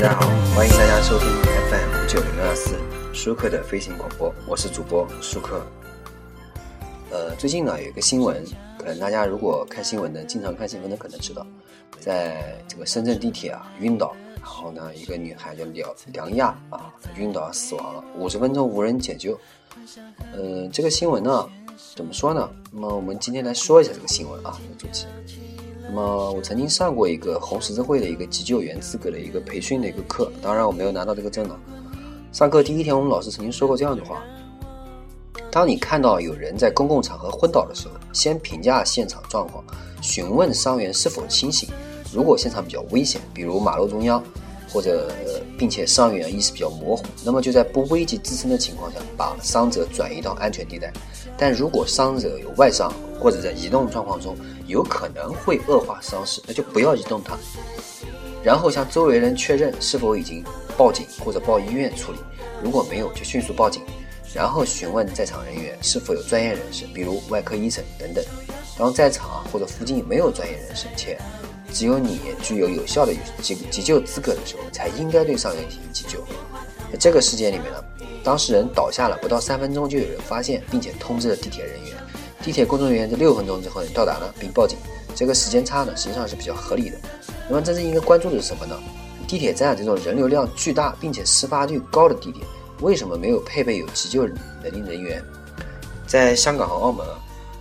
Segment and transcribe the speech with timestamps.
[0.00, 2.76] 大家好，欢迎大家收听 FM 九零二四
[3.12, 5.60] 舒克的飞行广播，我是主播舒克。
[7.10, 8.44] 呃，最近呢有一个新闻，
[8.78, 11.44] 可能大家如果看新闻的，经常看新闻的可能知道，
[11.98, 19.36] 在这个深圳地铁啊晕倒，然后呢一个女孩叫梁梁亚啊晕倒死亡了，五十分钟无人解救。
[20.32, 21.50] 嗯，这个新闻呢
[21.96, 22.48] 怎么说呢？
[22.70, 25.08] 那么我们今天来说一下这个新闻啊，这个主题。
[25.88, 31.58] 那么我曾经上过一个红十字会的一个急救员资格的一个培训的一个课，当然我没有拿到这个证了。
[32.30, 34.22] 上课第一天，我们老师曾经说过这样的话：
[35.50, 39.64] 当你看到有人在公共场合昏倒的时候，先评价现场状况，
[40.02, 41.70] 询问伤员是否清醒。
[42.12, 44.22] 如果现场比较危险，比如马路中央，
[44.70, 45.10] 或者
[45.58, 50.92] 并且伤员意识比较模糊，那么就在不危及自身的情况下，把伤者转移到安全地带。
[51.36, 57.36] 但如果伤者有外伤，或者在移动状况中有可能会恶化伤势，那就不要移动它。
[58.42, 60.44] 然后向周围人确认是否已经
[60.76, 62.18] 报警或者报医院处理，
[62.62, 63.82] 如果没有就迅速报警。
[64.34, 68.22] 然后询问在场人员是否有专业人士，比如外科医生等等。
[68.76, 71.18] 当在场或者附近没有专业人士，且
[71.72, 76.18] 只有你具有有效的急急救资格的时候，才应该对伤员进行急救。
[76.90, 77.84] 在这个事件里面呢，
[78.24, 81.96] 当事人倒下了不到三分钟，就有人发现并且通知了地铁人员。
[82.42, 84.78] 地铁工作人员在六分钟之后到达了，并报警。
[85.14, 86.96] 这个时间差呢，实际上是比较合理的。
[87.48, 88.78] 那么真正应该关注的是什么呢？
[89.26, 92.46] 地铁站这种人流量巨大并且事发率高的地点，
[92.80, 95.22] 为什么没有配备有急救能力人员？
[96.06, 97.18] 在香港和澳门啊，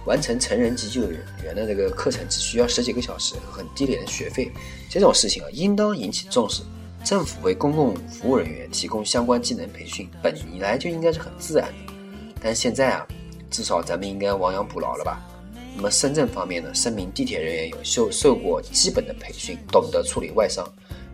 [0.08, 4.52] 完成成人急救人员的这个课程只需要十几个小时，很低廉的学费。
[4.90, 6.64] 这种事情啊，应当引起重视。
[7.04, 11.94] 政府为公共服务人员提供相关技能培训，本来就应该是很自然的。
[12.42, 13.06] 但现在啊。
[13.50, 15.26] 至少咱们应该亡羊补牢了吧？
[15.74, 20.68] 那么深圳方面呢，声明地铁人员有受受过基本的培训，懂得处理外伤。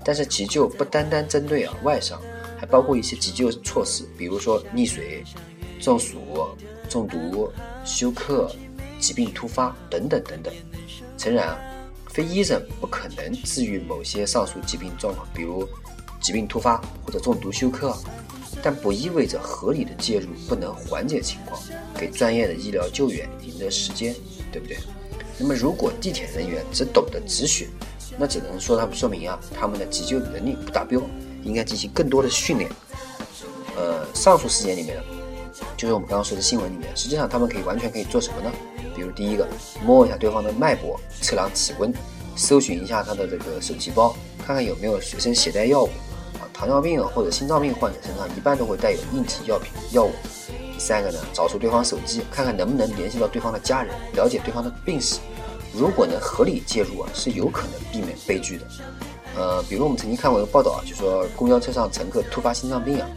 [0.04, 2.20] 但是急救不单单针对啊外伤，
[2.58, 5.24] 还包括一些急救措施，比如说溺水、
[5.80, 6.18] 中暑、
[6.90, 7.52] 中毒、
[7.86, 8.52] 休克、
[9.04, 10.54] 疾病突发等等等等。
[11.18, 11.60] 诚然啊，
[12.08, 15.68] 非医生不可能治愈某些上述疾病状况，比如
[16.22, 17.94] 疾病突发或者中毒休克。
[18.66, 21.62] 但不意味着合理的介入不能缓解情况，
[21.98, 24.16] 给专业的医疗救援赢得时间，
[24.54, 24.78] 对不对？
[25.38, 27.68] 那么如果地铁人员只懂得止血，
[28.18, 31.02] 那只能说他们说明啊，他们的急救能力不达标，
[31.44, 32.72] 应该进行更多的训练。
[33.76, 35.04] 呃，上述事件里面呢，
[35.78, 38.52] 就是我们刚刚说的新闻里面，实际上他们可以完全可以做什么呢？
[38.96, 39.48] 比如第一个，
[39.86, 41.94] 摸一下对方的脉搏，测量体温，
[42.36, 44.16] 搜寻一下他的这个手提包，
[44.46, 45.90] 看看有没有随身携带药物
[46.36, 46.46] 啊。
[46.54, 50.12] 糖尿病啊或者心脏病患者身上一般都会带有应急药品药物。
[50.74, 55.20] 第三个呢，找出对方手机，看看能不能联系到对方的家人，了解对方的病史。
[55.74, 58.66] 如果能合理介入啊，是有可能避免悲剧的。
[59.36, 63.10] 呃，比如我们曾经看过一个报道啊，就说公交车上乘客突发心脏病啊，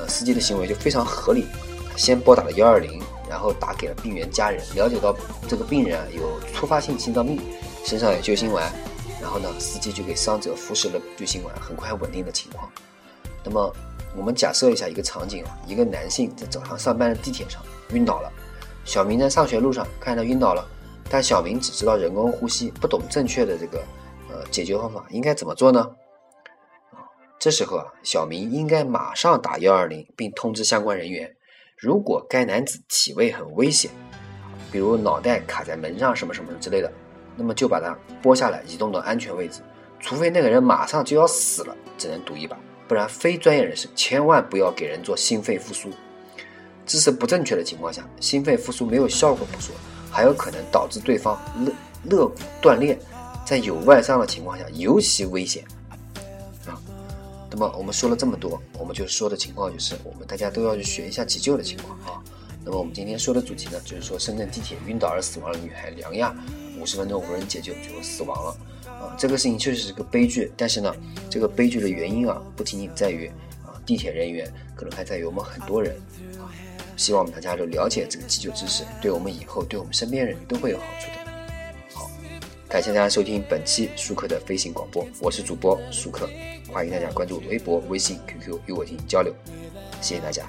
[0.00, 1.46] 呃，司机的行为就非常合理，
[1.94, 5.14] 先拨打了幺二零，然后打给了病员家人，了解到
[5.46, 7.38] 这个病人啊有突发性心脏病，
[7.84, 8.72] 身上有救心丸。
[9.20, 12.66] 然后呢，司机就给伤者服食了救心丸，很快稳定的情况。
[13.44, 13.70] 那么，
[14.16, 17.62] 我们假设一下一个场景啊，一个男性在早上上班的地铁上
[17.92, 18.32] 晕倒了，
[18.86, 20.66] 小明在上学路上看到晕倒了，
[21.10, 23.78] 但小明只知道人工呼吸，不懂正确的这个
[24.30, 25.86] 呃解决方法，应该怎么做呢？
[27.40, 31.34] 这时候啊，小明应该马上打幺二零，并通知相关人员。
[31.74, 33.90] 如果该男子体位很危险，
[34.70, 36.92] 比如脑袋卡在门上什么什么之类的。
[37.36, 39.62] 那么就把它拨下来，移动到安全位置。
[39.98, 45.88] 除非那个人马上就要死了，只能赌一把，不然非专业人士千万不要给人做心肺复苏。
[46.84, 49.74] 姿势不正确的情况下，心肺复苏没有效果不说，
[50.10, 51.72] 还有可能导致对方肋
[52.04, 52.98] 肋骨断裂，
[53.46, 55.64] 在有外伤的情况下尤其危险。
[57.50, 62.22] 那么我们说了这么多，我们就说的情况就是，我们大家都要去学一下急救的情况啊。
[62.64, 66.34] 那么我们今天说的主题呢，就是说深圳地铁晕倒而死亡的女孩梁亚。
[66.78, 70.50] 五十分钟无人解救就死亡了，啊，这个事情确实是个悲剧。
[70.56, 70.94] 但是呢，
[71.28, 73.26] 这个悲剧的原因啊，不仅仅在于
[73.66, 75.94] 啊地铁人员，可能还在于我们很多人
[76.38, 76.48] 啊。
[76.96, 81.19] 希望大家都了解这个急救知识，对我们以后对我们身边人都会有好处的。
[82.70, 86.30] 感谢大家收听本期舒克的飞行广播，我是主播舒克，
[86.68, 89.34] 欢迎大家关注微博、微信、QQ 与我进行交流，
[90.00, 90.48] 谢谢大家。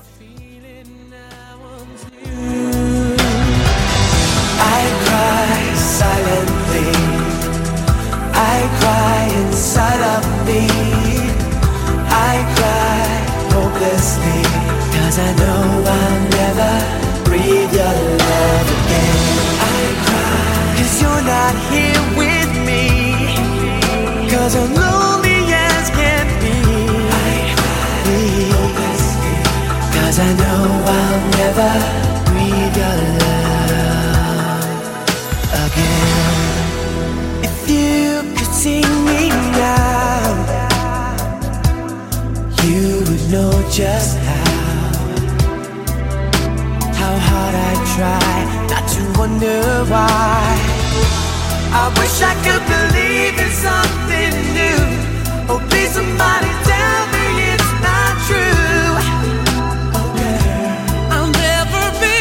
[24.42, 26.56] Cause I'm lonely as can be.
[29.94, 30.64] Cause I know
[30.98, 31.72] I'll never
[32.26, 34.66] breathe your love
[35.66, 36.34] again.
[37.44, 40.26] If you could see me now,
[42.64, 44.90] you would know just how.
[47.00, 48.34] How hard I try
[48.72, 50.71] not to wonder why.
[51.74, 54.82] I wish I could believe in something new.
[55.48, 58.92] Oh, please, somebody tell me it's not true.
[61.16, 62.18] I'll never be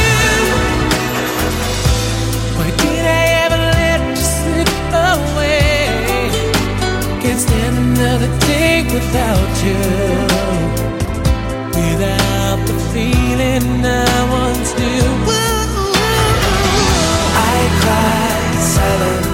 [2.81, 4.71] Did I ever let you slip
[5.13, 5.93] away?
[7.21, 9.81] Can't stand another day without you.
[11.77, 13.87] Without the feeling I
[14.31, 15.32] once knew.
[17.85, 18.59] Right.
[18.61, 19.32] silent.